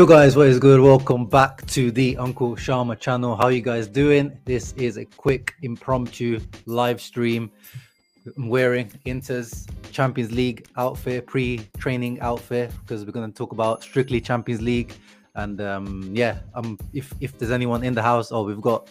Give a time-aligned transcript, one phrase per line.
[0.00, 0.80] Yo guys, what is good?
[0.80, 3.36] Welcome back to the Uncle Sharma channel.
[3.36, 4.34] How you guys doing?
[4.46, 7.50] This is a quick impromptu live stream.
[8.34, 14.22] I'm wearing Inter's Champions League outfit, pre-training outfit, because we're going to talk about strictly
[14.22, 14.94] Champions League.
[15.34, 18.88] And um, yeah, um, if if there's anyone in the house, oh, we've got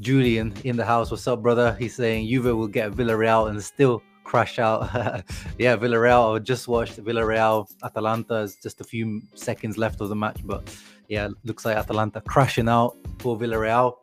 [0.00, 1.10] Julian in the house.
[1.10, 1.74] What's up, brother?
[1.78, 4.82] He's saying Juve will get Villarreal and still crash out.
[5.58, 6.36] yeah, Villarreal.
[6.36, 8.42] I just watched Villarreal Atalanta.
[8.42, 10.74] It's just a few seconds left of the match, but
[11.08, 13.94] yeah, looks like Atalanta crashing out for Villarreal.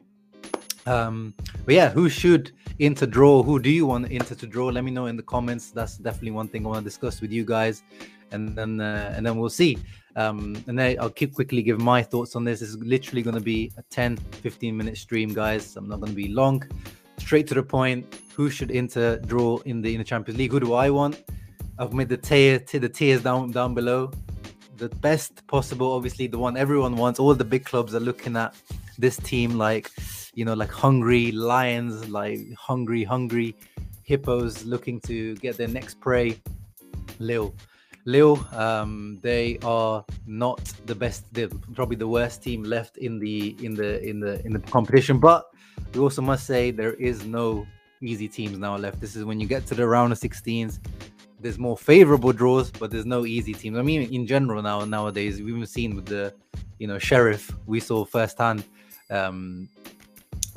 [0.86, 1.34] Um,
[1.66, 3.44] but yeah, who should Inter draw?
[3.44, 4.68] Who do you want Inter to draw?
[4.68, 5.72] Let me know in the comments.
[5.72, 7.84] That's definitely one thing I want to discuss with you guys,
[8.32, 9.78] and then uh, and then we'll see.
[10.16, 12.62] Um, and then I'll keep quickly give my thoughts on this.
[12.62, 15.76] It's literally going to be a 10 15 minute stream, guys.
[15.78, 16.64] I'm not going to be long.
[17.20, 20.52] Straight to the point who should Inter draw in the in the Champions League?
[20.52, 21.24] Who do I want?
[21.80, 24.12] I've made the tier to the tiers down down below.
[24.78, 27.20] The best possible, obviously, the one everyone wants.
[27.20, 28.56] All the big clubs are looking at
[28.98, 29.92] this team like,
[30.36, 33.56] you know, like hungry lions, like hungry, hungry
[34.04, 36.40] hippos looking to get their next prey.
[37.20, 37.54] Lille.
[38.06, 41.26] Lille, um, they are not the best.
[41.34, 45.20] They're probably the worst team left in the in the in the in the competition.
[45.20, 45.46] But
[45.94, 47.66] we also must say there is no
[48.02, 49.00] easy teams now left.
[49.00, 50.80] This is when you get to the round of 16s.
[51.40, 53.78] There's more favorable draws, but there's no easy teams.
[53.78, 56.34] I mean, in general now nowadays, we've seen with the,
[56.80, 57.52] you know, Sheriff.
[57.66, 58.64] We saw firsthand.
[59.10, 59.70] Um,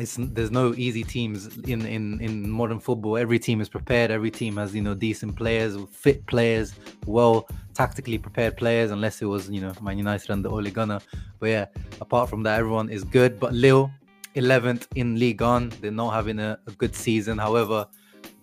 [0.00, 3.18] it's, there's no easy teams in, in in modern football.
[3.18, 4.10] Every team is prepared.
[4.10, 6.74] Every team has you know decent players, fit players,
[7.06, 8.90] well tactically prepared players.
[8.90, 11.00] Unless it was you know Man United and the Ole Gunnar.
[11.38, 11.66] But yeah,
[12.00, 13.38] apart from that, everyone is good.
[13.38, 13.90] But Lille,
[14.36, 15.72] 11th in Ligue 1.
[15.80, 17.38] They're not having a, a good season.
[17.38, 17.86] However,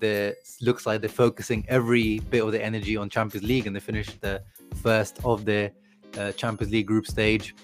[0.01, 3.79] it looks like they're focusing every bit of the energy on Champions League, and they
[3.79, 4.41] finished the
[4.75, 5.71] first of the
[6.17, 7.55] uh, Champions League group stage.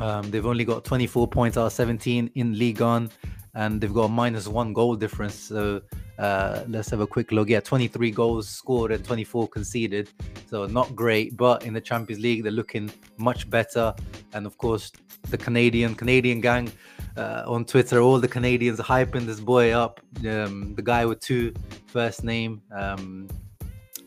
[0.00, 3.10] Um, they've only got 24 points out of 17 in Ligue 1,
[3.54, 5.34] and they've got a minus one goal difference.
[5.34, 5.80] So
[6.18, 7.48] uh, let's have a quick look.
[7.48, 10.10] Yeah, 23 goals scored and 24 conceded.
[10.48, 13.94] So not great, but in the Champions League, they're looking much better.
[14.32, 14.90] And of course,
[15.30, 16.70] the Canadian Canadian gang
[17.16, 20.00] uh, on Twitter, all the Canadians hyping this boy up.
[20.28, 21.54] Um, the guy with two
[21.86, 23.28] first name, um,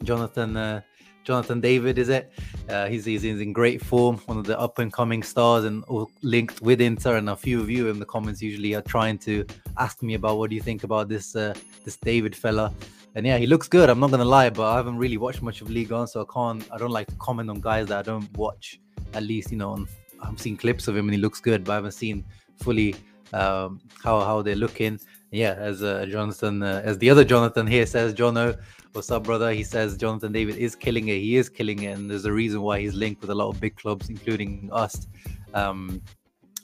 [0.04, 0.82] Jonathan uh,
[1.28, 2.32] Jonathan David, is it?
[2.70, 5.84] Uh, he's, he's in great form, one of the up and coming stars, and
[6.22, 7.18] linked with Inter.
[7.18, 9.46] And a few of you in the comments usually are trying to
[9.78, 11.54] ask me about what do you think about this uh,
[11.84, 12.74] this David fella.
[13.16, 13.90] And yeah, he looks good.
[13.90, 16.34] I'm not gonna lie, but I haven't really watched much of Ligue 1, so I
[16.34, 16.66] can't.
[16.72, 18.80] I don't like to comment on guys that I don't watch.
[19.14, 19.86] At least you know,
[20.24, 22.24] I've seen clips of him and he looks good, but I haven't seen
[22.58, 22.96] fully
[23.34, 25.00] um, how how they're looking.
[25.32, 28.58] Yeah, as uh, Jonathan, uh, as the other Jonathan here says, Jono,
[28.94, 29.52] what's up, brother?
[29.52, 31.20] He says Jonathan David is killing it.
[31.20, 33.60] He is killing it, and there's a reason why he's linked with a lot of
[33.60, 35.08] big clubs, including us.
[35.54, 36.02] Um,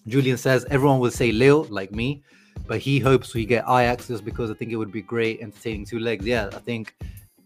[0.07, 2.23] Julian says everyone will say Lille, like me,
[2.67, 5.85] but he hopes we get Ajax just because I think it would be great entertaining
[5.85, 6.25] two legs.
[6.25, 6.95] Yeah, I think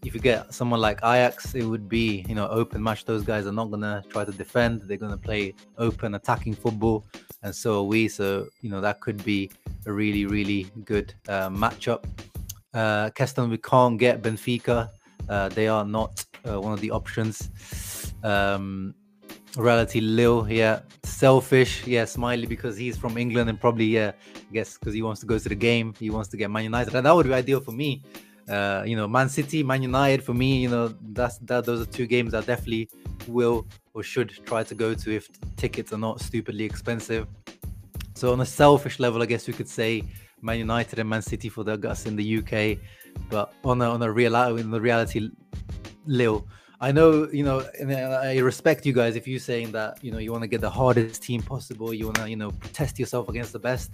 [0.08, 3.04] if you get someone like Ajax, it would be you know open match.
[3.04, 7.04] Those guys are not gonna try to defend; they're gonna play open attacking football,
[7.42, 8.08] and so are we.
[8.08, 9.50] So you know that could be
[9.84, 12.04] a really really good uh, matchup.
[12.72, 14.88] Uh, Keston, we can't get Benfica;
[15.28, 17.50] uh, they are not uh, one of the options.
[18.24, 18.94] Um,
[19.56, 24.78] Reality Lille, yeah, selfish, yeah, Smiley because he's from England and probably yeah, I guess
[24.78, 27.04] because he wants to go to the game, he wants to get Man United, and
[27.04, 28.02] that would be ideal for me
[28.48, 30.22] uh, you know, Man City, Man United.
[30.24, 31.64] For me, you know, that's that.
[31.64, 32.88] Those are two games I definitely
[33.26, 37.26] will or should try to go to if tickets are not stupidly expensive.
[38.14, 40.02] So on a selfish level, I guess we could say
[40.40, 42.78] Man United and Man City for the guts in the UK.
[43.30, 45.30] But on a on a real in the reality,
[46.06, 46.46] Lille.
[46.80, 50.18] I know, you know, and I respect you guys if you're saying that, you know,
[50.18, 53.28] you want to get the hardest team possible, you want to, you know, test yourself
[53.28, 53.90] against the best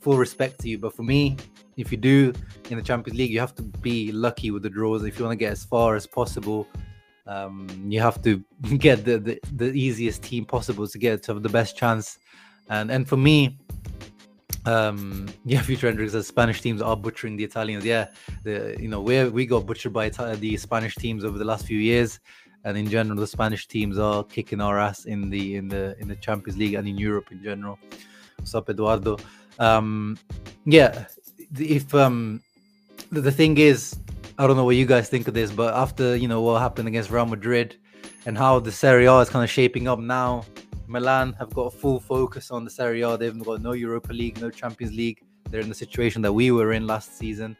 [0.00, 0.78] full respect to you.
[0.78, 1.36] But for me,
[1.76, 2.32] if you do
[2.70, 5.04] in the Champions League, you have to be lucky with the draws.
[5.04, 6.66] If you want to get as far as possible,
[7.26, 8.42] um, you have to
[8.78, 12.18] get the, the, the easiest team possible to get to have the best chance.
[12.68, 13.58] And and for me,
[14.64, 17.84] um, yeah, future Hendrix says Spanish teams are butchering the Italians.
[17.84, 18.08] Yeah,
[18.44, 21.78] the you know where we got butchered by the Spanish teams over the last few
[21.78, 22.20] years,
[22.64, 26.08] and in general, the Spanish teams are kicking our ass in the in the in
[26.08, 27.78] the Champions League and in Europe in general.
[28.36, 29.18] What's up, Eduardo?
[29.60, 30.18] Um,
[30.64, 31.04] yeah,
[31.58, 32.42] if um,
[33.12, 33.98] the, thing is,
[34.38, 36.88] I don't know what you guys think of this, but after you know what happened
[36.88, 37.76] against Real Madrid
[38.24, 40.46] and how the Serie A is kind of shaping up now,
[40.86, 43.18] Milan have got full focus on the Serie A.
[43.18, 45.22] They've got no Europa League, no Champions League.
[45.50, 47.54] They're in the situation that we were in last season,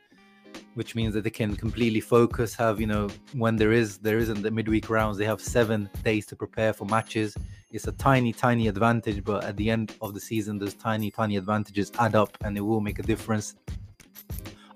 [0.74, 2.54] which means that they can completely focus.
[2.54, 6.24] Have you know when there is there isn't the midweek rounds, they have seven days
[6.26, 7.36] to prepare for matches
[7.70, 11.36] it's a tiny, tiny advantage, but at the end of the season, those tiny, tiny
[11.36, 13.54] advantages add up and it will make a difference.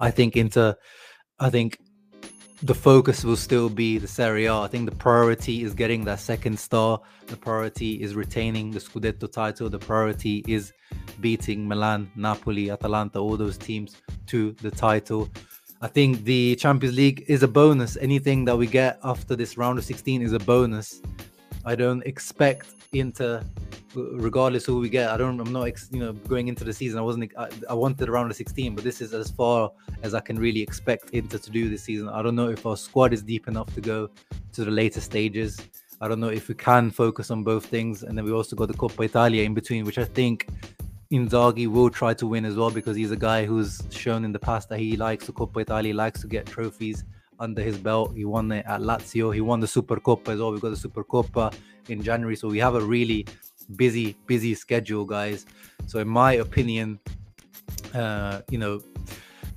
[0.01, 0.77] I think Inter,
[1.41, 1.79] I think
[2.63, 4.61] the focus will still be the Serie A.
[4.61, 7.01] I think the priority is getting that second star.
[7.27, 9.69] The priority is retaining the Scudetto title.
[9.69, 10.73] The priority is
[11.21, 13.97] beating Milan, Napoli, Atalanta, all those teams
[14.29, 15.29] to the title.
[15.83, 17.97] I think the Champions League is a bonus.
[17.99, 21.03] Anything that we get after this round of 16 is a bonus.
[21.65, 23.43] I don't expect Inter,
[23.95, 25.11] regardless who we get.
[25.11, 25.41] I don't.
[25.41, 26.99] I'm not, you know, going into the season.
[26.99, 27.33] I wasn't.
[27.39, 29.73] I, I wanted around the 16, but this is as far
[30.03, 32.09] as I can really expect Inter to do this season.
[32.09, 34.11] I don't know if our squad is deep enough to go
[34.53, 35.59] to the later stages.
[36.01, 38.69] I don't know if we can focus on both things, and then we also got
[38.69, 40.49] the Coppa Italia in between, which I think
[41.11, 44.39] Inzaghi will try to win as well because he's a guy who's shown in the
[44.39, 47.05] past that he likes the Coppa Italia, likes to get trophies
[47.39, 48.15] under his belt.
[48.15, 49.35] He won it at Lazio.
[49.35, 50.53] He won the Super Supercoppa as well.
[50.53, 51.55] We got the Super Supercoppa
[51.89, 53.27] in January, so we have a really
[53.77, 55.47] busy, busy schedule, guys.
[55.87, 56.99] So in my opinion,
[57.95, 58.83] uh, you know,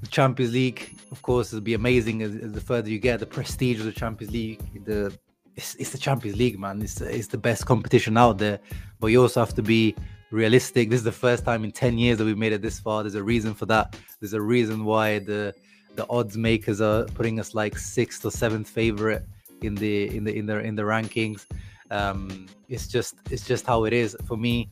[0.01, 3.19] the Champions League, of course, will be amazing as, as, the further you get.
[3.19, 5.17] The prestige of the Champions League, the
[5.55, 6.81] it's, it's the Champions League, man.
[6.81, 8.59] It's it's the best competition out there,
[8.99, 9.95] but you also have to be
[10.31, 10.89] realistic.
[10.89, 13.03] This is the first time in 10 years that we've made it this far.
[13.03, 13.95] There's a reason for that.
[14.19, 15.53] There's a reason why the
[15.97, 19.25] the odds makers are putting us like sixth or seventh favorite
[19.61, 21.45] in the in the in the in the rankings.
[21.91, 24.69] Um, it's just it's just how it is for me.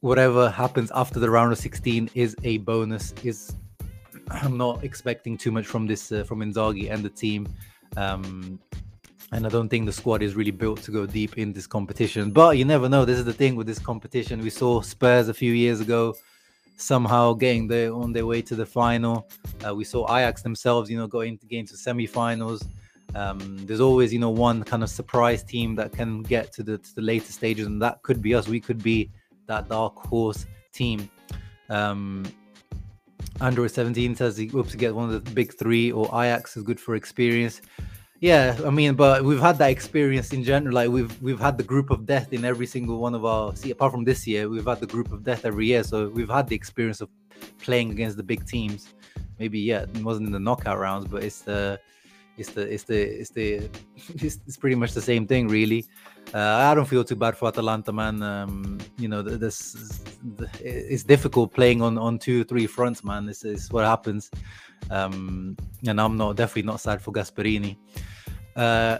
[0.00, 3.14] Whatever happens after the round of 16 is a bonus.
[3.24, 3.56] Is
[4.30, 7.48] I'm not expecting too much from this uh, from Inzaghi and the team.
[7.96, 8.60] Um,
[9.32, 12.30] and I don't think the squad is really built to go deep in this competition.
[12.30, 13.06] But you never know.
[13.06, 14.42] This is the thing with this competition.
[14.42, 16.14] We saw Spurs a few years ago
[16.76, 19.28] somehow getting there on their way to the final.
[19.66, 22.64] Uh, we saw Ajax themselves, you know, going to games to semi-finals.
[23.14, 26.78] Um, there's always, you know, one kind of surprise team that can get to the
[26.78, 28.48] to the later stages, and that could be us.
[28.48, 29.10] We could be
[29.46, 31.10] that dark horse team.
[31.68, 32.24] Um,
[33.40, 36.62] Android 17 says he hopes to get one of the big three, or Ajax is
[36.62, 37.60] good for experience.
[38.22, 40.72] Yeah, I mean, but we've had that experience in general.
[40.72, 43.56] Like we've we've had the group of death in every single one of our.
[43.56, 45.82] See, apart from this year, we've had the group of death every year.
[45.82, 47.08] So we've had the experience of
[47.58, 48.94] playing against the big teams.
[49.40, 51.80] Maybe yeah, it wasn't in the knockout rounds, but it's the
[52.38, 53.54] it's the it's the it's the
[54.14, 55.84] it's, it's pretty much the same thing, really.
[56.32, 58.22] Uh, I don't feel too bad for Atalanta, man.
[58.22, 60.04] Um, you know, this
[60.60, 63.26] it's difficult playing on on two three fronts, man.
[63.26, 64.30] This is what happens.
[64.90, 65.56] Um,
[65.88, 67.76] and I'm not definitely not sad for Gasperini.
[68.56, 68.98] Uh,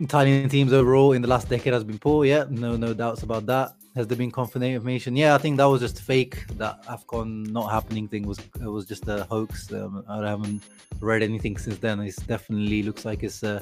[0.00, 2.24] Italian teams overall in the last decade has been poor.
[2.24, 3.74] Yeah, no, no doubts about that.
[3.96, 5.16] Has there been confirmation?
[5.16, 6.46] Yeah, I think that was just fake.
[6.56, 9.72] That Afcon not happening thing was was just a hoax.
[9.72, 10.62] Um, I haven't
[11.00, 11.98] read anything since then.
[12.00, 13.60] It definitely looks like it's uh,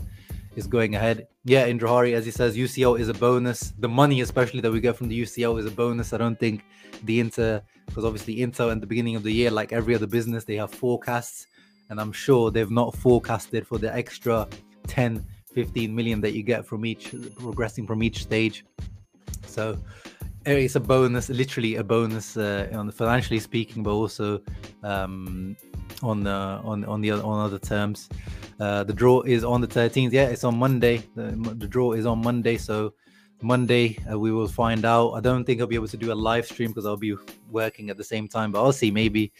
[0.57, 1.29] is going ahead.
[1.45, 3.73] Yeah, Indra Hari, as he says, UCL is a bonus.
[3.79, 6.13] The money, especially that we get from the UCL, is a bonus.
[6.13, 6.65] I don't think
[7.05, 10.45] the Inter, because obviously Inter at the beginning of the year, like every other business,
[10.45, 11.47] they have forecasts,
[11.89, 14.49] and I'm sure they've not forecasted for the extra
[14.87, 15.25] 10
[15.57, 18.67] 15 million that you get from each progressing from each stage.
[19.47, 19.79] So
[20.45, 24.43] eh, it's a bonus literally a bonus uh, on financially speaking but also
[24.83, 25.57] um,
[26.03, 28.11] on the on on the on other terms.
[28.61, 31.03] Uh, the draw is on the 13th yeah it's on monday.
[31.15, 32.59] The, the draw is on monday.
[32.59, 32.93] So
[33.41, 35.13] monday uh, we will find out.
[35.13, 37.17] I don't think i'll be able to do a live stream because i'll be
[37.51, 38.91] working at the same time but i'll see.
[38.91, 39.33] Maybe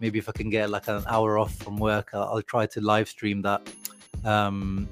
[0.00, 2.80] maybe if i can get like an hour off from work i'll, I'll try to
[2.80, 3.62] live stream that
[4.24, 4.88] um,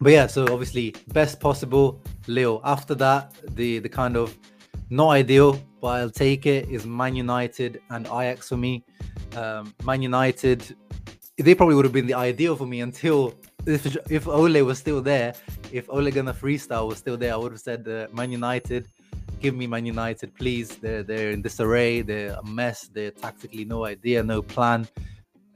[0.00, 2.60] but yeah, so obviously best possible Lille.
[2.64, 4.36] After that, the the kind of
[4.88, 8.84] not ideal, but I'll take it is Man United and Ajax for me.
[9.36, 10.76] Um, Man United,
[11.36, 13.34] they probably would have been the ideal for me until
[13.66, 15.34] if if Ole was still there,
[15.70, 18.88] if Ole Gunnar Freestyle was still there, I would have said uh, Man United.
[19.40, 20.76] Give me Man United, please.
[20.76, 22.02] They're they're in disarray.
[22.02, 22.88] They're a mess.
[22.92, 24.88] They're tactically no idea, no plan,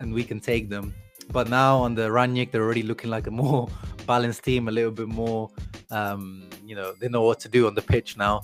[0.00, 0.94] and we can take them.
[1.30, 3.68] But now on the Rangnick, they're already looking like a more
[4.06, 5.50] balanced team, a little bit more,
[5.90, 8.42] um, you know, they know what to do on the pitch now.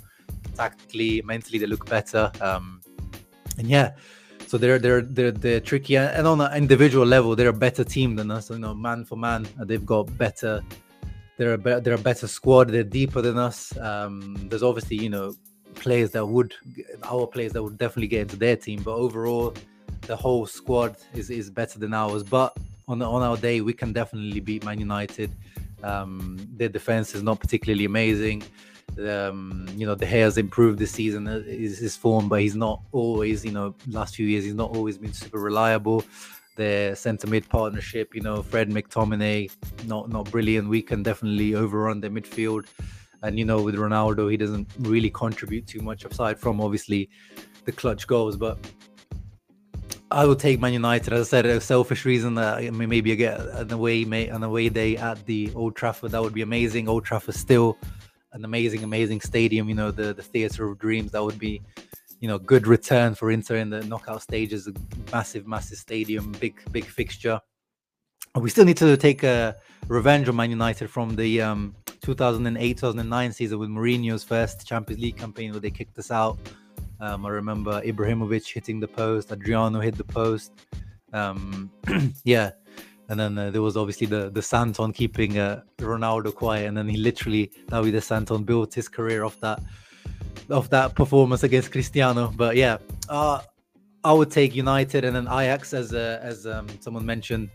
[0.55, 2.31] Tactically, mentally, they look better.
[2.41, 2.81] Um,
[3.59, 3.93] and yeah,
[4.47, 8.17] so they're they're they're they're tricky, and on an individual level, they're a better team
[8.17, 8.51] than us.
[8.51, 10.61] You know, man for man, they've got better.
[11.37, 12.69] They're a be- they're a better squad.
[12.71, 13.77] They're deeper than us.
[13.79, 15.35] Um, there's obviously you know
[15.75, 16.55] players that would
[17.05, 19.55] our players that would definitely get into their team, but overall,
[20.03, 22.23] the whole squad is is better than ours.
[22.23, 22.57] But
[22.89, 25.31] on on our day, we can definitely beat Man United.
[25.83, 28.43] Um, their defense is not particularly amazing.
[28.99, 32.83] Um, you know, De Gea's improved this season is his, his form, but he's not
[32.93, 33.45] always.
[33.45, 36.05] You know, last few years he's not always been super reliable.
[36.57, 39.51] Their centre mid partnership, you know, Fred McTominay,
[39.87, 40.69] not not brilliant.
[40.69, 42.67] We can definitely overrun their midfield.
[43.23, 47.09] And you know, with Ronaldo, he doesn't really contribute too much aside from obviously
[47.65, 48.37] the clutch goals.
[48.37, 48.59] But
[50.13, 51.13] I would take Man United.
[51.13, 54.97] As I said, a selfish reason that maybe I get an away an away day
[54.97, 56.11] at the Old Trafford.
[56.11, 56.89] That would be amazing.
[56.89, 57.79] Old Trafford still
[58.33, 59.69] an amazing, amazing stadium.
[59.69, 61.13] You know, the the theatre of dreams.
[61.13, 61.63] That would be,
[62.19, 64.67] you know, good return for Inter in the knockout stages.
[64.67, 64.73] A
[65.13, 67.41] massive, massive stadium, big, big fixture.
[68.35, 73.59] We still need to take a revenge on Man United from the um, 2008-2009 season
[73.59, 76.39] with Mourinho's first Champions League campaign where they kicked us out
[77.01, 80.53] um, I remember Ibrahimovic hitting the post, Adriano hit the post.
[81.13, 81.71] Um,
[82.25, 82.51] yeah,
[83.09, 86.89] and then uh, there was obviously the the Santon keeping uh, Ronaldo quiet, and then
[86.89, 89.61] he literally Davide Santon built his career off that
[90.51, 92.33] of that performance against Cristiano.
[92.37, 92.79] But yeah,
[93.09, 93.41] uh,
[94.05, 97.51] I would take United and then Ajax as uh, as um, someone mentioned.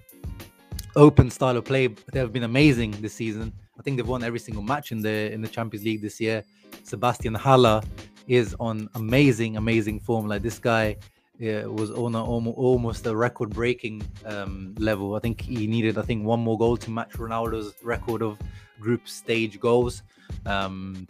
[0.98, 3.52] Open style of play, they have been amazing this season.
[3.78, 6.44] I think they've won every single match in the in the Champions League this year.
[6.84, 7.82] Sebastian Haller
[8.28, 10.28] is on amazing, amazing form.
[10.28, 10.98] Like this guy
[11.38, 15.16] yeah, was on a, almost a record-breaking um, level.
[15.16, 18.40] I think he needed, I think, one more goal to match Ronaldo's record of
[18.80, 20.04] group stage goals.
[20.46, 21.08] Um,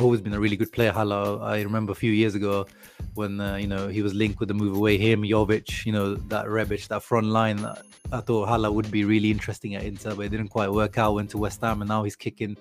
[0.00, 0.92] always been a really good player.
[0.92, 2.66] Haller, I remember a few years ago
[3.14, 4.98] when uh, you know he was linked with the move away.
[4.98, 7.64] Him, Jovic, you know that Rebic, that front line.
[8.12, 11.14] I thought Haller would be really interesting at Inter, but it didn't quite work out.
[11.14, 12.56] Went to West Ham, and now he's kicking.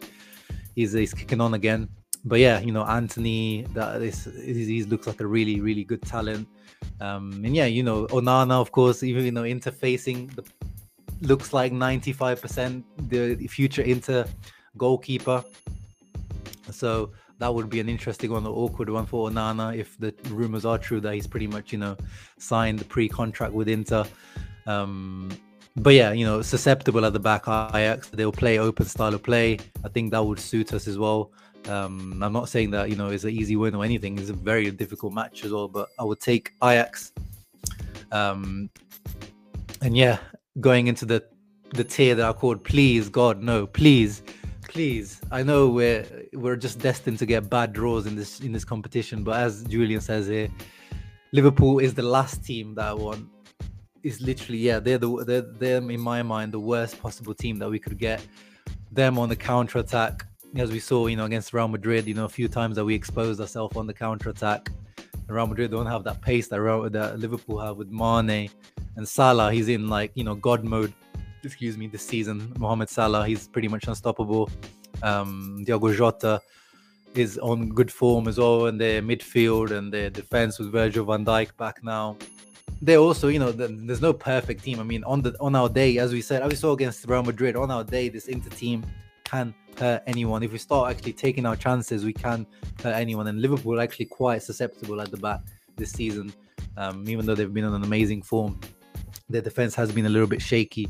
[0.76, 1.90] He's he's kicking on again
[2.26, 6.48] but yeah, you know, Antony, that is, he looks like a really, really good talent.
[7.00, 10.38] Um, and yeah, you know, Onana, of course, even you know, interfacing
[11.22, 14.26] looks like 95% the future Inter
[14.78, 15.44] goalkeeper.
[16.72, 20.66] So that would be an interesting one, an awkward one for Onana if the rumors
[20.66, 21.96] are true that he's pretty much, you know,
[22.40, 24.04] signed the pre-contract with Inter.
[24.66, 25.30] Um,
[25.78, 28.10] but yeah, you know, susceptible at the back Ajax.
[28.10, 29.60] They'll play open style of play.
[29.84, 31.32] I think that would suit us as well.
[31.68, 34.18] Um, I'm not saying that you know it's an easy win or anything.
[34.20, 37.12] It's a very difficult match as well, but I would take Ajax.
[38.12, 38.70] Um,
[39.82, 40.20] and yeah,
[40.60, 41.24] going into the
[41.72, 44.24] the tier that I called, please God, no, please,
[44.68, 45.22] please.
[45.32, 49.24] I know we're we're just destined to get bad draws in this in this competition,
[49.24, 50.50] but as Julian says here,
[51.32, 53.28] Liverpool is the last team that I want.
[54.04, 57.70] Is literally yeah, they're the they're them in my mind the worst possible team that
[57.70, 58.26] we could get.
[58.92, 62.26] Them on the counter attack as we saw, you know, against Real Madrid, you know,
[62.26, 64.70] a few times that we exposed ourselves on the counter attack.
[65.28, 68.50] Real Madrid don't have that pace that, Real, that Liverpool have with Mane
[68.96, 69.52] and Salah.
[69.52, 70.94] He's in like you know God mode.
[71.44, 72.54] Excuse me, this season.
[72.58, 74.50] Mohamed Salah, he's pretty much unstoppable.
[75.04, 76.42] Um, Diogo Jota
[77.14, 81.24] is on good form as well in their midfield and their defense with Virgil van
[81.24, 82.18] Dijk back now.
[82.82, 84.80] They also, you know, there's no perfect team.
[84.80, 87.24] I mean, on the on our day, as we said, as we saw against Real
[87.24, 88.84] Madrid, on our day, this Inter team
[89.36, 90.44] can hurt anyone.
[90.44, 92.48] If we start actually taking our chances, we can
[92.82, 93.28] hurt anyone.
[93.28, 95.42] And Liverpool are actually quite susceptible at the back
[95.76, 96.34] this season,
[96.78, 98.60] um, even though they've been on an amazing form.
[99.30, 100.88] Their defense has been a little bit shaky,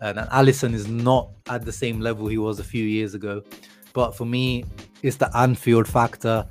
[0.00, 3.42] and, Alisson is not at the same level he was a few years ago.
[3.92, 4.64] But for me,
[5.02, 6.46] it's the Anfield factor.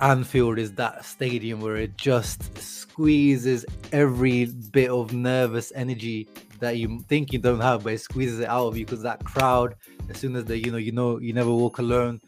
[0.00, 6.28] Anfield is that stadium where it just squeezes every bit of nervous energy
[6.60, 9.24] that you think you don't have, but it squeezes it out of you because that
[9.24, 9.74] crowd,
[10.08, 12.20] as soon as the you know you know you never walk alone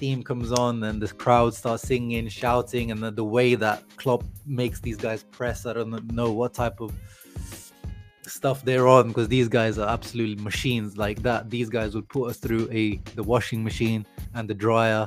[0.00, 4.24] theme comes on and the crowd starts singing, shouting, and the, the way that Klopp
[4.46, 6.90] makes these guys press, I don't know what type of
[8.26, 11.50] stuff they're on because these guys are absolutely machines like that.
[11.50, 15.06] These guys would put us through a the washing machine and the dryer,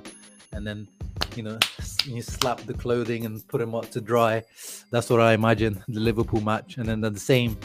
[0.52, 0.88] and then
[1.36, 1.58] you know
[2.06, 4.44] you slap the clothing and put them up to dry.
[4.92, 7.58] That's what I imagine the Liverpool match, and then the same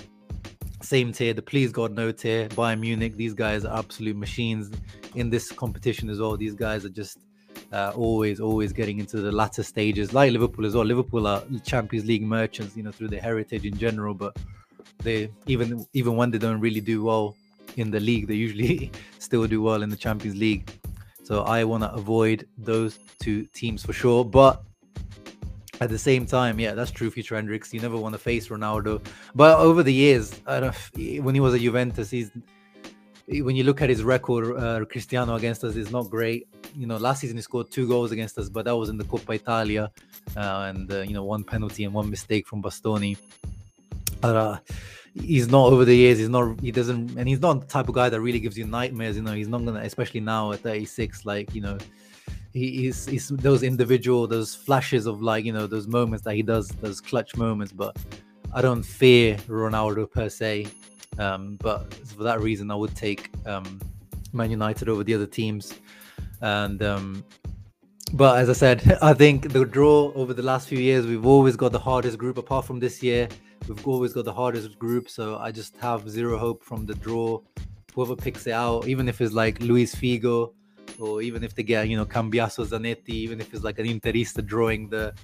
[0.83, 3.17] same tier, the please God no tier, Bayern Munich.
[3.17, 4.71] These guys are absolute machines
[5.15, 6.37] in this competition as well.
[6.37, 7.19] These guys are just
[7.73, 10.85] uh, always, always getting into the latter stages, like Liverpool as well.
[10.85, 14.15] Liverpool are Champions League merchants, you know, through their heritage in general.
[14.15, 14.37] But
[14.99, 17.37] they even even when they don't really do well
[17.77, 20.71] in the league, they usually still do well in the Champions League.
[21.23, 24.25] So I want to avoid those two teams for sure.
[24.25, 24.63] But
[25.81, 27.73] at the same time, yeah, that's true, future Hendrix.
[27.73, 29.05] You never want to face Ronaldo.
[29.35, 32.31] But over the years, I don't know, when he was at Juventus, he's
[33.29, 36.49] when you look at his record, uh, Cristiano against us is not great.
[36.75, 39.05] You know, last season he scored two goals against us, but that was in the
[39.05, 39.91] Coppa Italia,
[40.37, 43.19] uh, and uh, you know, one penalty and one mistake from Bastoni.
[44.21, 44.59] But uh,
[45.15, 46.19] he's not over the years.
[46.19, 46.59] He's not.
[46.61, 49.17] He doesn't, and he's not the type of guy that really gives you nightmares.
[49.17, 51.27] You know, he's not gonna, especially now at 36.
[51.27, 51.77] Like you know,
[52.53, 56.69] he's, he's those individual those flashes of like you know those moments that he does
[56.81, 57.97] those clutch moments but
[58.55, 60.67] i don't fear ronaldo per se
[61.19, 63.81] um, but for that reason i would take um,
[64.33, 65.75] man united over the other teams
[66.41, 67.25] And um,
[68.13, 71.57] but as I said, I think the draw over the last few years, we've always
[71.57, 72.39] got the hardest group.
[72.39, 73.29] Apart from this year,
[73.69, 75.09] we've always got the hardest group.
[75.09, 77.41] So I just have zero hope from the draw.
[77.95, 80.53] Whoever picks it out, even if it's like Luis Figo,
[80.99, 84.45] or even if they get you know Cambiasso Zanetti, even if it's like an Interista
[84.45, 85.15] drawing the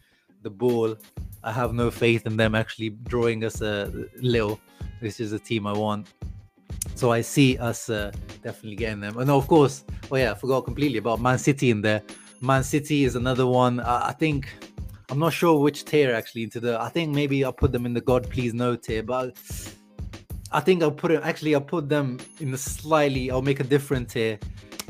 [0.42, 0.96] the ball,
[1.42, 3.90] I have no faith in them actually drawing us a
[4.20, 4.60] little.
[5.00, 6.12] This is a team I want.
[6.94, 8.12] So I see us uh,
[8.42, 9.18] definitely getting them.
[9.18, 12.02] And of course, oh yeah, I forgot completely about Man City in there.
[12.40, 13.80] Man City is another one.
[13.80, 14.48] Uh, I think
[15.10, 16.80] I'm not sure which tier actually into the.
[16.80, 19.36] I think maybe I'll put them in the God Please No tier, but
[20.52, 21.22] I think I'll put it.
[21.22, 23.30] Actually, I'll put them in the slightly.
[23.30, 24.38] I'll make a different tier.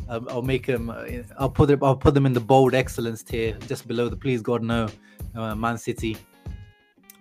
[0.08, 0.90] I'll make them.
[0.90, 1.04] Uh,
[1.38, 1.78] I'll put it.
[1.82, 4.88] I'll put them in the bold excellence tier, just below the Please God No.
[5.34, 6.16] Uh, Man City,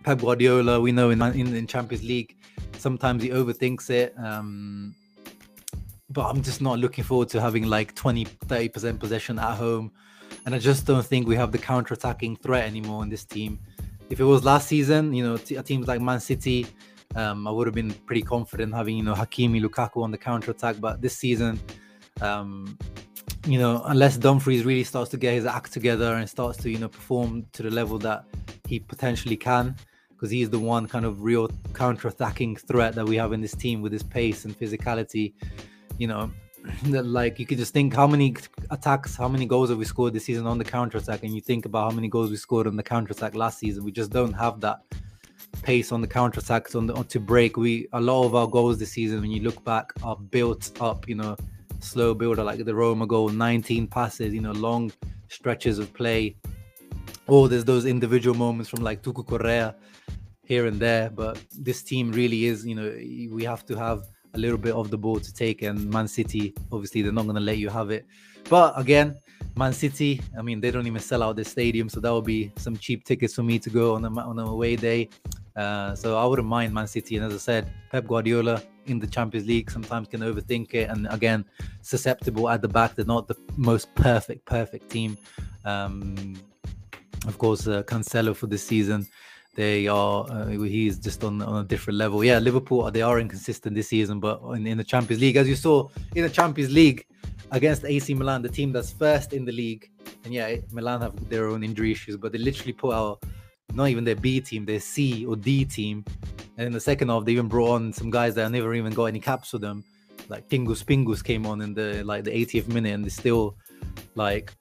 [0.04, 0.80] Pep Guardiola.
[0.80, 2.36] We know in, in in Champions League
[2.84, 4.14] sometimes he overthinks it.
[4.18, 4.94] Um,
[6.10, 9.92] but I'm just not looking forward to having like 20, 30% possession at home.
[10.46, 13.60] And I just don't think we have the counter attacking threat anymore in this team.
[14.10, 16.68] If it was last season, you know, t- teams like Man City,
[17.16, 20.52] um, I would have been pretty confident having, you know, Hakimi, Lukaku on the counter
[20.52, 20.76] attack.
[20.80, 21.60] But this season,
[22.24, 22.78] um,
[23.46, 26.80] you know, unless Dumfries really starts to get his act together and starts to, you
[26.80, 28.26] know, perform to the level that
[28.68, 29.76] he potentially can,
[30.10, 33.82] because he's the one kind of real counter-attacking threat that we have in this team
[33.82, 35.34] with his pace and physicality.
[35.98, 36.32] You know,
[36.86, 38.36] that like you could just think how many
[38.72, 41.66] attacks, how many goals have we scored this season on the counter-attack, and you think
[41.66, 43.84] about how many goals we scored on the counter-attack last season.
[43.84, 44.82] We just don't have that
[45.62, 47.58] pace on the counter-attacks on the on to break.
[47.58, 51.10] We a lot of our goals this season, when you look back, are built up.
[51.10, 51.36] You know,
[51.84, 54.34] slow builder like the Roma goal, 19 passes.
[54.34, 54.92] You know, long
[55.28, 56.36] stretches of play.
[57.28, 59.76] Or there's those individual moments from like Tucu Correa
[60.44, 61.10] here and there.
[61.10, 62.90] But this team really is, you know,
[63.36, 65.62] we have to have a little bit of the ball to take.
[65.62, 68.06] And Man City, obviously, they're not going to let you have it.
[68.50, 69.16] But again,
[69.56, 72.52] Man City, I mean, they don't even sell out the stadium, so that would be
[72.58, 75.10] some cheap tickets for me to go on a on a away day.
[75.56, 77.18] Uh, so I wouldn't mind Man City.
[77.18, 81.08] And as I said, Pep Guardiola in the Champions League sometimes can overthink it, and
[81.10, 81.46] again,
[81.82, 82.96] susceptible at the back.
[82.96, 85.18] They're not the most perfect, perfect team.
[85.66, 86.36] Um,
[87.26, 89.08] of course, uh, Cancelo for this season
[89.56, 92.24] they are uh, he's just on, on a different level.
[92.24, 95.56] Yeah, Liverpool they are inconsistent this season, but in, in the Champions League, as you
[95.56, 97.06] saw in the Champions League
[97.52, 99.90] against AC Milan, the team that's first in the league,
[100.26, 103.24] and yeah, Milan have their own injury issues, but they literally put out
[103.74, 106.04] not even their B team, their C or D team,
[106.58, 109.06] and in the second half they even brought on some guys that never even got
[109.06, 109.84] any caps for them,
[110.30, 113.56] like Pingus Pingus came on in the like the 80th minute, and they still
[114.16, 114.54] like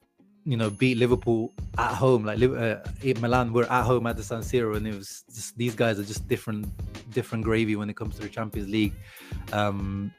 [0.45, 2.25] you know beat Liverpool at home.
[2.25, 2.77] Like uh,
[3.21, 6.05] Milan were at home at the San Siro, and it was just these guys are
[6.05, 6.67] just different,
[7.11, 8.95] different gravy when it comes to the Champions League.
[9.53, 10.13] Um,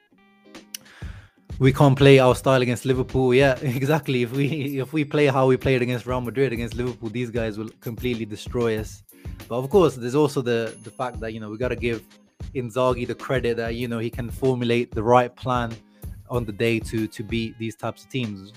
[1.59, 3.33] we can't play our style against Liverpool.
[3.33, 4.23] Yeah, exactly.
[4.23, 7.57] If we if we play how we played against Real Madrid against Liverpool, these guys
[7.57, 9.03] will completely destroy us.
[9.47, 12.03] But of course, there's also the the fact that you know we got to give
[12.55, 15.75] Inzaghi the credit that you know he can formulate the right plan
[16.29, 18.53] on the day to to beat these types of teams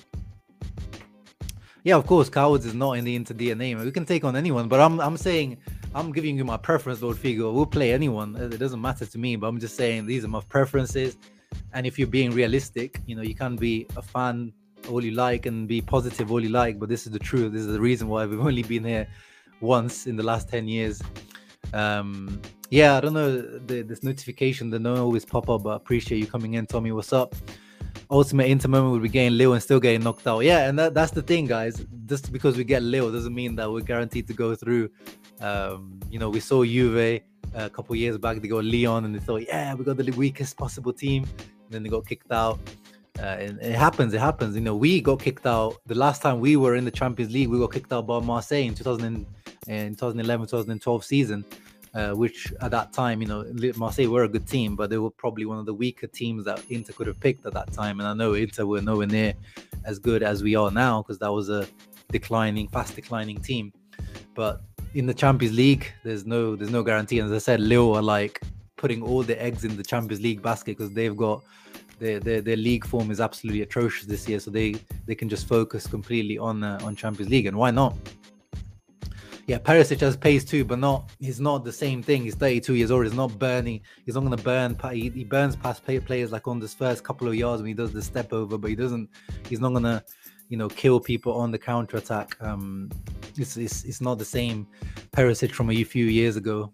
[1.87, 3.81] yeah, of course, cowards is not in the Inter DNA.
[3.81, 5.59] We can take on anyone, but I'm I'm saying
[5.95, 7.55] I'm giving you my preference, Lord Figo.
[7.55, 8.35] We'll play anyone.
[8.35, 11.17] It doesn't matter to me, but I'm just saying these are my preferences.
[11.75, 14.53] And if you're being realistic, you know, you can be a fan
[14.89, 17.53] all you like and be positive all you like, but this is the truth.
[17.53, 19.07] This is the reason why we've only been here
[19.61, 21.03] once in the last 10 years.
[21.73, 22.41] Um,
[22.71, 26.19] yeah, I don't know the, this notification that don't always pop up, but I appreciate
[26.19, 26.67] you coming in.
[26.67, 27.35] Tommy, what's up?
[28.11, 30.41] ultimate Inter moment would be getting Lille and still getting knocked out.
[30.41, 31.85] Yeah, and that, that's the thing, guys.
[32.07, 34.91] Just because we get Lille doesn't mean that we're guaranteed to go through.
[35.41, 37.23] Um, you know, we saw Juve
[37.55, 38.41] a couple years back.
[38.41, 41.25] They got Lyon, and they thought, yeah, we got the weakest possible team.
[41.25, 42.59] And then they got kicked out.
[43.19, 44.13] Uh, and it happens.
[44.15, 44.55] It happens.
[44.55, 47.49] You know, we got kicked out the last time we were in the Champions League.
[47.49, 49.27] We got kicked out by Marseille in 2000
[49.69, 51.45] in 2011 2012 season
[51.97, 53.43] uh, which at that time, you know,
[53.75, 56.63] Marseille were a good team, but they were probably one of the weaker teams that
[56.69, 58.01] Inter could have picked at that time.
[58.01, 59.33] And I know Inter were nowhere near
[59.87, 61.67] as good as we are now because that was a
[62.13, 63.73] declining, fast declining team.
[64.35, 64.61] But
[64.93, 67.19] in the Champions League, there's no there's no guarantee.
[67.19, 68.43] And as I said, Lille are like
[68.77, 71.43] putting all the eggs in the Champions League basket because they've got
[71.99, 74.75] their, their their league form is absolutely atrocious this year, so they
[75.07, 77.97] they can just focus completely on uh, on Champions League, and why not?
[79.47, 82.23] Yeah, Perisic has pace too, but not he's not the same thing.
[82.23, 83.05] He's 32 years old.
[83.05, 83.81] He's not burning.
[84.05, 84.77] He's not going to burn.
[84.93, 87.93] He, he burns past players like on this first couple of yards when he does
[87.93, 89.09] the step over, but he doesn't.
[89.49, 90.03] He's not going to,
[90.49, 92.37] you know, kill people on the counter attack.
[92.41, 92.91] Um,
[93.37, 94.67] it's, it's it's not the same
[95.13, 96.73] Perisic from a few years ago.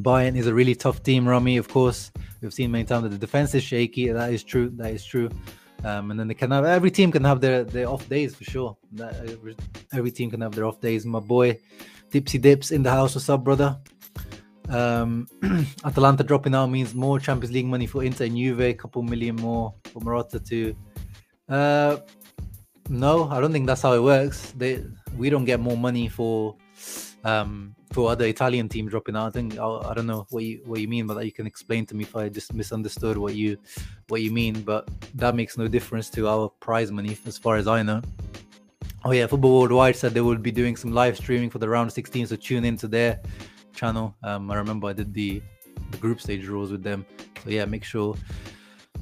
[0.00, 1.58] Bayern is a really tough team, Rami.
[1.58, 4.08] Of course, we've seen many times that the defense is shaky.
[4.08, 4.70] That is true.
[4.76, 5.28] That is true.
[5.84, 8.44] Um, and then they can have every team can have their, their off days for
[8.44, 8.76] sure.
[9.92, 11.06] Every team can have their off days.
[11.06, 11.58] My boy
[12.10, 13.14] Dipsy Dips in the house.
[13.14, 13.78] What's up, brother?
[14.68, 15.26] Um,
[15.84, 19.36] Atalanta dropping out means more Champions League money for Inter and Juve, a couple million
[19.36, 20.76] more for Marotta too.
[21.48, 21.98] Uh,
[22.88, 24.52] no, I don't think that's how it works.
[24.56, 24.84] They
[25.16, 26.56] we don't get more money for
[27.24, 29.26] um for other Italian team dropping out.
[29.26, 31.24] I think I, don't know what you what you mean but.
[31.24, 33.58] You can explain to me if I just misunderstood what you
[34.08, 37.66] what you mean, but that makes no difference to our prize money as far as
[37.66, 38.00] I know.
[39.04, 41.90] Oh yeah, Football Worldwide said they will be doing some live streaming for the round
[41.92, 43.20] 16, so tune into their
[43.74, 44.14] channel.
[44.22, 45.42] Um, I remember I did the
[45.90, 47.04] the group stage rules with them,
[47.42, 48.14] so yeah, make sure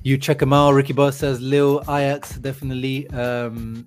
[0.09, 0.73] you check them out.
[0.73, 3.07] Ricky Boss says Lille Ajax definitely.
[3.11, 3.87] Um,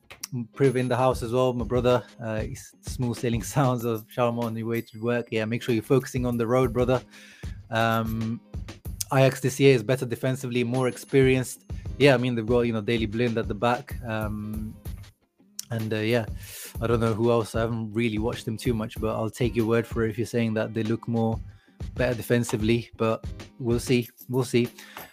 [0.53, 2.03] Priv in the house as well, my brother.
[2.23, 2.43] Uh,
[2.81, 5.29] smooth sailing sounds of Sharma on the way to work.
[5.31, 7.01] Yeah, make sure you're focusing on the road, brother.
[7.71, 8.39] Um,
[9.11, 11.65] Ajax this year is better defensively, more experienced.
[11.97, 14.75] Yeah, I mean they've got you know Daley Blind at the back, um,
[15.71, 16.25] and uh, yeah,
[16.81, 17.55] I don't know who else.
[17.55, 20.19] I haven't really watched them too much, but I'll take your word for it if
[20.19, 21.39] you're saying that they look more
[21.95, 22.89] better defensively.
[22.97, 23.25] But
[23.59, 24.69] we'll see, we'll see.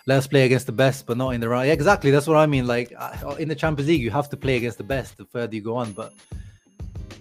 [0.06, 1.66] Let us play against the best, but not in the right.
[1.66, 2.66] Yeah, exactly, that's what I mean.
[2.66, 2.92] Like
[3.38, 5.76] in the Champions League, you have to play against the best the further you go
[5.76, 6.12] on, but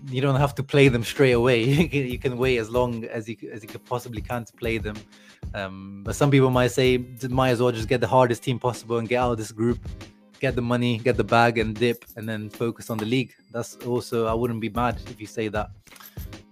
[0.10, 1.64] you don't have to play them straight away.
[1.92, 4.96] you can wait as long as you as you possibly can to play them.
[5.54, 6.98] Um, but some people might say,
[7.30, 9.80] might as well just get the hardest team possible and get out of this group,
[10.40, 13.34] get the money, get the bag, and dip, and then focus on the league.
[13.52, 15.72] That's also I wouldn't be mad if you say that.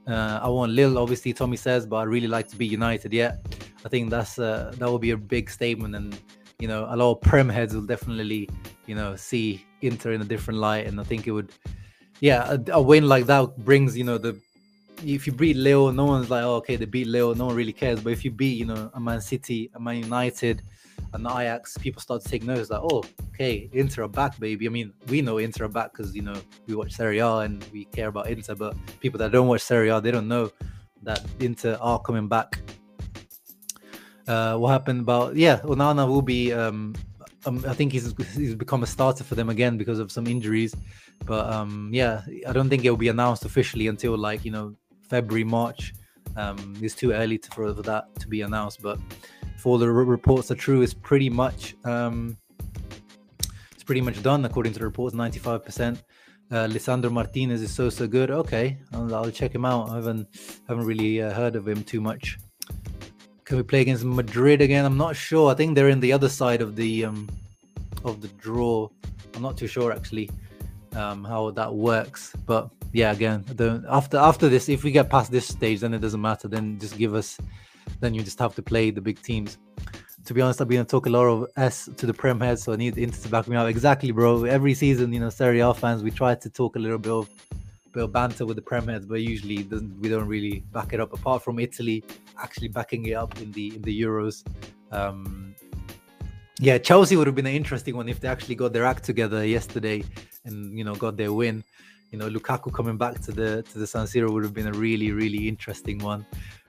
[0.07, 3.11] Uh, I want Lille, obviously Tommy says, but I really like to be United.
[3.11, 3.37] Yeah,
[3.83, 6.19] I think that's uh, that will be a big statement, and
[6.59, 8.49] you know a lot of Prem heads will definitely
[8.85, 11.51] you know see Inter in a different light, and I think it would,
[12.19, 14.39] yeah, a, a win like that brings you know the
[15.03, 17.73] if you beat Lille, no one's like, oh, okay, they beat Lille, no one really
[17.73, 17.99] cares.
[17.99, 20.61] But if you beat, you know, a Man City, a Man United,
[21.15, 24.67] an Ajax, people start to take notice like, oh, okay, Inter are back, baby.
[24.67, 26.36] I mean, we know Inter are back because, you know,
[26.67, 29.89] we watch Serie A and we care about Inter, but people that don't watch Serie
[29.89, 30.51] A, they don't know
[31.04, 32.60] that Inter are coming back.
[34.28, 36.95] Uh, what happened about, yeah, Onana will be, um,
[37.45, 40.75] um, I think he's, he's become a starter for them again because of some injuries.
[41.25, 44.75] But um, yeah, I don't think it will be announced officially until like, you know,
[45.01, 45.93] February, March.
[46.36, 48.99] Um, it's too early to, for that to be announced, but
[49.65, 52.38] all the reports are true, it's pretty much um,
[53.73, 55.15] it's pretty much done according to the reports.
[55.15, 56.04] Ninety five percent.
[56.51, 58.30] Uh, Lisandro Martinez is so so good.
[58.30, 59.89] Okay, I'll, I'll check him out.
[59.89, 60.28] I haven't
[60.67, 62.38] haven't really uh, heard of him too much.
[63.45, 64.86] Can we play against Madrid again?
[64.86, 65.51] I'm not sure.
[65.51, 67.30] I think they're in the other side of the um,
[68.04, 68.89] of the draw.
[69.36, 70.30] I'm not too sure actually
[70.93, 73.43] um, how that works, but yeah, again,
[73.89, 76.47] after after this, if we get past this stage, then it doesn't matter.
[76.47, 77.38] Then just give us,
[77.99, 79.58] then you just have to play the big teams.
[80.25, 82.73] To be honest, I've been talk a lot of S to the Prem head, so
[82.73, 83.67] I need Inter to back me up.
[83.67, 84.45] Exactly, bro.
[84.45, 87.29] Every season, you know, Serie A fans, we try to talk a little bit of
[87.91, 89.63] bit of banter with the Prem heads, but usually
[90.01, 91.13] we don't really back it up.
[91.13, 92.03] Apart from Italy
[92.41, 94.43] actually backing it up in the in the Euros.
[94.91, 95.55] Um,
[96.60, 99.45] yeah, Chelsea would have been an interesting one if they actually got their act together
[99.45, 100.03] yesterday
[100.45, 101.63] and you know got their win
[102.12, 104.73] you know Lukaku coming back to the to the San Siro would have been a
[104.73, 106.25] really really interesting one.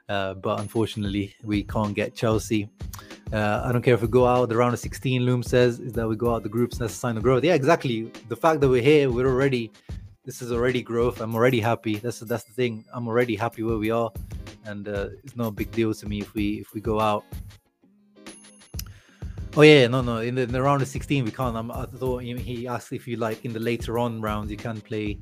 [0.08, 2.68] Uh, but unfortunately, we can't get Chelsea.
[3.32, 5.22] Uh, I don't care if we go out the round of 16.
[5.22, 6.78] Loom says is that we go out the groups.
[6.78, 7.42] That's a sign of growth.
[7.42, 8.12] Yeah, exactly.
[8.28, 9.72] The fact that we're here, we're already.
[10.24, 11.20] This is already growth.
[11.20, 11.96] I'm already happy.
[11.96, 12.84] That's that's the thing.
[12.92, 14.10] I'm already happy where we are,
[14.64, 17.24] and uh, it's no big deal to me if we if we go out.
[19.56, 20.18] Oh yeah, no, no.
[20.18, 21.56] In the, in the round of 16, we can't.
[21.56, 24.80] I'm, i thought he asked if you like in the later on rounds you can
[24.80, 25.18] play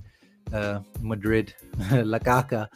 [0.53, 1.55] uh, Madrid,
[1.93, 2.69] La Caca.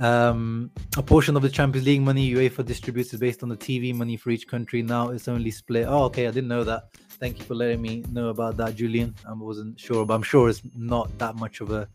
[0.00, 3.94] Um, a portion of the Champions League money UEFA distributes is based on the TV
[3.94, 4.82] money for each country.
[4.82, 5.86] Now it's only split.
[5.86, 6.84] Oh, okay, I didn't know that.
[7.20, 9.14] Thank you for letting me know about that, Julian.
[9.28, 11.86] I wasn't sure, but I'm sure it's not that much of a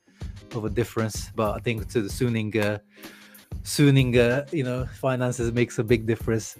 [0.53, 1.31] of a difference.
[1.35, 2.77] But I think to the Suning, uh,
[3.63, 6.57] Suning, uh, you know, finances makes a big difference.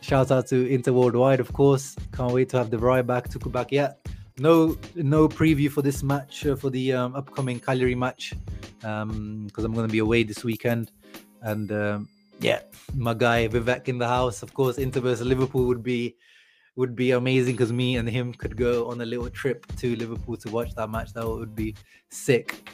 [0.00, 1.94] Shout out to Inter Worldwide, of course.
[2.12, 3.70] Can't wait to have the right back, Tucu back.
[3.70, 3.92] Yeah,
[4.38, 8.34] no no preview for this match uh, for the um, upcoming Cagliari match
[8.80, 10.90] because um, I'm going to be away this weekend.
[11.42, 12.08] And um,
[12.40, 12.60] yeah,
[12.94, 14.42] my guy Vivek in the house.
[14.42, 16.16] Of course, Inter versus Liverpool would be
[16.76, 20.36] would be amazing because me and him could go on a little trip to Liverpool
[20.36, 21.12] to watch that match.
[21.12, 21.74] That would be
[22.08, 22.70] sick.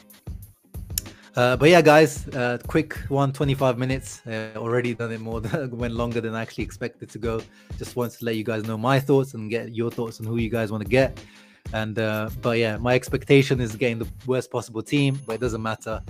[1.35, 4.25] Uh, but yeah, guys, uh, quick one, 25 minutes.
[4.25, 7.41] Uh, already done it more than went longer than I actually expected to go.
[7.77, 10.37] Just wanted to let you guys know my thoughts and get your thoughts on who
[10.37, 11.19] you guys want to get.
[11.73, 15.61] And uh, but yeah, my expectation is getting the worst possible team, but it doesn't
[15.61, 16.01] matter.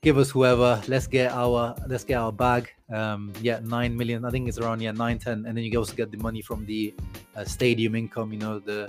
[0.00, 0.80] Give us whoever.
[0.86, 2.70] Let's get our let's get our bag.
[2.92, 4.24] Um, yeah, nine million.
[4.24, 6.64] I think it's around yeah nine ten, and then you also get the money from
[6.66, 6.94] the
[7.36, 8.32] uh, stadium income.
[8.32, 8.88] You know the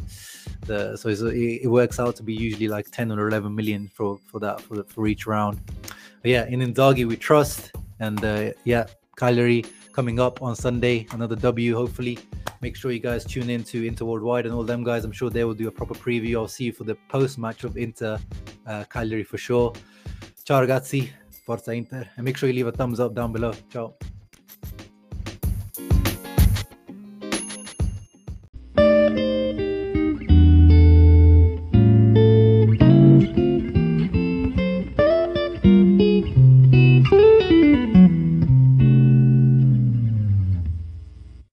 [0.65, 4.19] the so it, it works out to be usually like 10 or 11 million for
[4.27, 5.59] for that for, for each round.
[6.21, 11.35] But yeah, in Inzaghi we trust, and uh, yeah, Cagliari coming up on Sunday, another
[11.35, 12.17] W hopefully.
[12.61, 15.05] Make sure you guys tune in to Inter Worldwide and all them guys.
[15.05, 16.35] I'm sure they will do a proper preview.
[16.35, 18.19] I'll see you for the post match of Inter
[18.67, 19.73] uh, Cagliari for sure.
[20.43, 21.09] Ciao ragazzi,
[21.45, 23.53] Forza Inter, and make sure you leave a thumbs up down below.
[23.69, 23.95] Ciao.